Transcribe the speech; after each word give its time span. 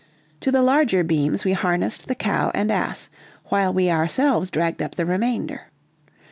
To 0.39 0.51
the 0.51 0.63
larger 0.63 1.03
beams 1.03 1.45
we 1.45 1.53
harnessed 1.53 2.07
the 2.07 2.15
cow 2.15 2.49
and 2.55 2.71
ass, 2.71 3.11
while 3.49 3.71
we 3.71 3.91
ourselves 3.91 4.49
dragged 4.49 4.81
up 4.81 4.95
the 4.95 5.05
remainder. 5.05 5.67